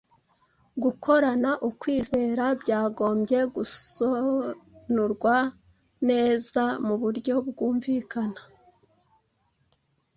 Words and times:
Gukorana 0.83 1.51
ukwizera 1.69 2.45
byagombye 2.61 3.39
gusonurwa 3.55 5.35
neza 6.09 6.61
mu 6.85 6.95
buryo 7.01 7.35
bwumvikana. 7.47 8.41